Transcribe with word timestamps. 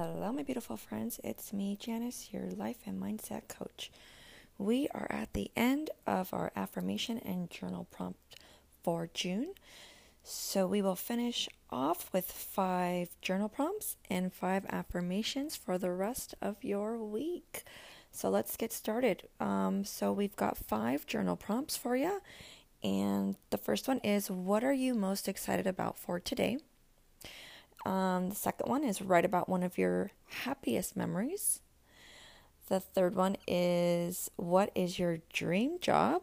Hello, 0.00 0.30
my 0.30 0.44
beautiful 0.44 0.76
friends. 0.76 1.18
It's 1.24 1.52
me, 1.52 1.76
Janice, 1.76 2.28
your 2.30 2.52
life 2.52 2.76
and 2.86 3.02
mindset 3.02 3.48
coach. 3.48 3.90
We 4.56 4.86
are 4.94 5.08
at 5.10 5.32
the 5.32 5.50
end 5.56 5.90
of 6.06 6.32
our 6.32 6.52
affirmation 6.54 7.18
and 7.18 7.50
journal 7.50 7.88
prompt 7.90 8.36
for 8.84 9.10
June. 9.12 9.54
So 10.22 10.68
we 10.68 10.82
will 10.82 10.94
finish 10.94 11.48
off 11.68 12.12
with 12.12 12.30
five 12.30 13.08
journal 13.20 13.48
prompts 13.48 13.96
and 14.08 14.32
five 14.32 14.66
affirmations 14.68 15.56
for 15.56 15.78
the 15.78 15.90
rest 15.90 16.32
of 16.40 16.62
your 16.62 16.96
week. 16.98 17.64
So 18.12 18.30
let's 18.30 18.56
get 18.56 18.72
started. 18.72 19.24
Um, 19.40 19.82
so 19.84 20.12
we've 20.12 20.36
got 20.36 20.56
five 20.56 21.06
journal 21.06 21.34
prompts 21.34 21.76
for 21.76 21.96
you. 21.96 22.20
And 22.84 23.34
the 23.50 23.58
first 23.58 23.88
one 23.88 23.98
is 24.04 24.30
What 24.30 24.62
are 24.62 24.72
you 24.72 24.94
most 24.94 25.26
excited 25.26 25.66
about 25.66 25.98
for 25.98 26.20
today? 26.20 26.58
Um, 27.84 28.30
the 28.30 28.36
second 28.36 28.68
one 28.68 28.84
is 28.84 29.00
write 29.00 29.24
about 29.24 29.48
one 29.48 29.62
of 29.62 29.78
your 29.78 30.10
happiest 30.44 30.96
memories. 30.96 31.60
The 32.68 32.80
third 32.80 33.14
one 33.14 33.36
is 33.46 34.30
what 34.36 34.70
is 34.74 34.98
your 34.98 35.18
dream 35.32 35.78
job? 35.80 36.22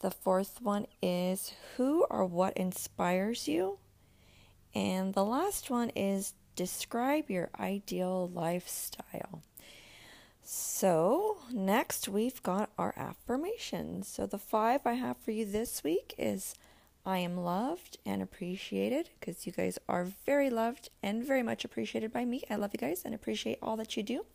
The 0.00 0.12
fourth 0.12 0.62
one 0.62 0.86
is 1.02 1.52
who 1.76 2.06
or 2.08 2.24
what 2.24 2.56
inspires 2.56 3.48
you? 3.48 3.78
And 4.74 5.14
the 5.14 5.24
last 5.24 5.70
one 5.70 5.90
is 5.90 6.34
describe 6.54 7.30
your 7.30 7.50
ideal 7.58 8.28
lifestyle. 8.32 9.42
So, 10.42 11.38
next 11.52 12.08
we've 12.08 12.42
got 12.42 12.70
our 12.78 12.94
affirmations. 12.96 14.08
So, 14.08 14.24
the 14.24 14.38
five 14.38 14.86
I 14.86 14.94
have 14.94 15.16
for 15.16 15.32
you 15.32 15.44
this 15.44 15.82
week 15.82 16.14
is 16.16 16.54
I 17.08 17.20
am 17.20 17.38
loved 17.38 17.96
and 18.04 18.20
appreciated 18.20 19.08
because 19.18 19.46
you 19.46 19.52
guys 19.52 19.78
are 19.88 20.04
very 20.26 20.50
loved 20.50 20.90
and 21.02 21.24
very 21.24 21.42
much 21.42 21.64
appreciated 21.64 22.12
by 22.12 22.26
me. 22.26 22.42
I 22.50 22.56
love 22.56 22.74
you 22.74 22.78
guys 22.78 23.00
and 23.02 23.14
appreciate 23.14 23.58
all 23.62 23.78
that 23.78 23.96
you 23.96 24.02
do. 24.02 24.26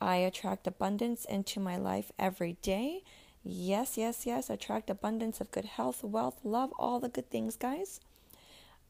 I 0.00 0.16
attract 0.16 0.66
abundance 0.66 1.26
into 1.26 1.60
my 1.60 1.76
life 1.76 2.10
every 2.18 2.56
day. 2.62 3.04
Yes, 3.44 3.98
yes, 3.98 4.24
yes. 4.24 4.48
Attract 4.48 4.88
abundance 4.88 5.38
of 5.38 5.50
good 5.50 5.66
health, 5.66 6.02
wealth, 6.02 6.40
love, 6.44 6.72
all 6.78 6.98
the 6.98 7.10
good 7.10 7.28
things, 7.28 7.56
guys. 7.56 8.00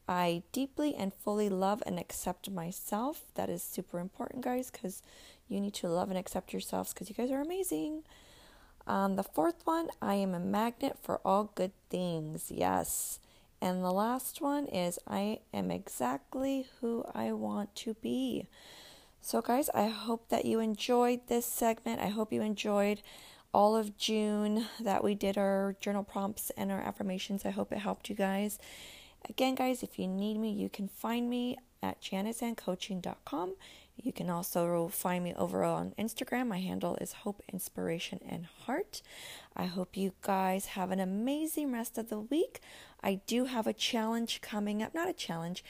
I 0.07 0.43
deeply 0.53 0.95
and 0.95 1.13
fully 1.13 1.49
love 1.49 1.83
and 1.85 1.99
accept 1.99 2.49
myself. 2.49 3.25
That 3.35 3.49
is 3.49 3.61
super 3.61 3.99
important, 3.99 4.45
guys, 4.45 4.71
because 4.71 5.03
you 5.49 5.59
need 5.59 5.73
to 5.73 5.89
love 5.89 6.07
and 6.07 6.17
accept 6.17 6.53
yourselves 6.53 6.93
because 6.93 7.09
you 7.09 7.15
guys 7.15 7.31
are 7.31 7.41
amazing. 7.41 8.03
Um, 8.87 9.17
the 9.17 9.23
fourth 9.23 9.65
one, 9.65 9.89
I 10.01 10.15
am 10.15 10.33
a 10.33 10.39
magnet 10.39 10.97
for 11.01 11.19
all 11.25 11.51
good 11.55 11.73
things. 11.89 12.49
Yes. 12.49 13.19
And 13.61 13.83
the 13.83 13.91
last 13.91 14.39
one 14.39 14.65
is 14.67 14.97
I 15.05 15.39
am 15.53 15.71
exactly 15.71 16.67
who 16.79 17.03
I 17.13 17.33
want 17.33 17.75
to 17.75 17.95
be. 17.95 18.47
So, 19.19 19.41
guys, 19.41 19.69
I 19.73 19.87
hope 19.87 20.29
that 20.29 20.45
you 20.45 20.61
enjoyed 20.61 21.27
this 21.27 21.45
segment. 21.45 21.99
I 21.99 22.07
hope 22.07 22.31
you 22.31 22.41
enjoyed 22.41 23.01
all 23.53 23.75
of 23.75 23.97
June 23.97 24.67
that 24.79 25.03
we 25.03 25.15
did 25.15 25.37
our 25.37 25.75
journal 25.81 26.03
prompts 26.03 26.49
and 26.51 26.71
our 26.71 26.79
affirmations. 26.79 27.45
I 27.45 27.49
hope 27.49 27.73
it 27.73 27.79
helped 27.79 28.09
you 28.09 28.15
guys. 28.15 28.57
Again, 29.27 29.55
guys, 29.55 29.83
if 29.83 29.99
you 29.99 30.07
need 30.07 30.37
me, 30.37 30.51
you 30.51 30.69
can 30.69 30.87
find 30.87 31.29
me 31.29 31.57
at 31.81 32.01
janiceandcoaching.com. 32.01 33.55
You 33.95 34.13
can 34.13 34.29
also 34.29 34.87
find 34.89 35.23
me 35.23 35.33
over 35.35 35.63
on 35.63 35.93
Instagram. 35.97 36.47
My 36.47 36.59
handle 36.59 36.95
is 37.01 37.13
Hope, 37.13 37.41
Inspiration, 37.51 38.19
and 38.27 38.45
Heart. 38.45 39.01
I 39.55 39.65
hope 39.65 39.97
you 39.97 40.13
guys 40.21 40.67
have 40.67 40.91
an 40.91 40.99
amazing 40.99 41.71
rest 41.71 41.97
of 41.97 42.09
the 42.09 42.19
week. 42.19 42.61
I 43.03 43.21
do 43.25 43.45
have 43.45 43.65
a 43.65 43.73
challenge 43.73 44.41
coming 44.41 44.83
up, 44.83 44.93
not 44.93 45.09
a 45.09 45.13
challenge, 45.13 45.63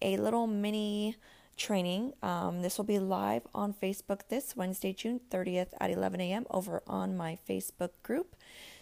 a 0.00 0.16
little 0.16 0.46
mini 0.46 1.16
training. 1.56 2.14
Um, 2.22 2.62
this 2.62 2.78
will 2.78 2.84
be 2.84 2.98
live 2.98 3.42
on 3.54 3.74
Facebook 3.74 4.20
this 4.28 4.56
Wednesday, 4.56 4.94
June 4.94 5.20
30th 5.30 5.68
at 5.78 5.90
11 5.90 6.20
a.m. 6.22 6.46
over 6.50 6.82
on 6.86 7.16
my 7.16 7.38
Facebook 7.48 7.90
group. 8.02 8.34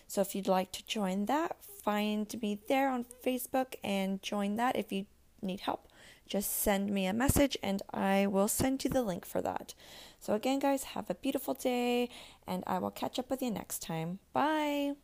So 0.06 0.20
if 0.20 0.34
you'd 0.34 0.48
like 0.48 0.70
to 0.72 0.86
join 0.86 1.26
that, 1.26 1.56
find 1.62 2.32
me 2.40 2.58
there 2.68 2.88
on 2.88 3.04
Facebook 3.24 3.74
and 3.82 4.22
join 4.22 4.56
that 4.56 4.76
if 4.76 4.92
you 4.92 5.06
need 5.42 5.60
help 5.60 5.88
just 6.32 6.62
send 6.62 6.90
me 6.90 7.04
a 7.04 7.12
message 7.12 7.58
and 7.62 7.82
I 7.92 8.26
will 8.26 8.48
send 8.48 8.84
you 8.84 8.88
the 8.88 9.02
link 9.02 9.26
for 9.26 9.42
that. 9.42 9.74
So, 10.18 10.32
again, 10.32 10.60
guys, 10.60 10.84
have 10.94 11.10
a 11.10 11.14
beautiful 11.14 11.52
day 11.52 12.08
and 12.46 12.64
I 12.66 12.78
will 12.78 12.90
catch 12.90 13.18
up 13.18 13.28
with 13.28 13.42
you 13.42 13.50
next 13.50 13.82
time. 13.82 14.18
Bye. 14.32 14.94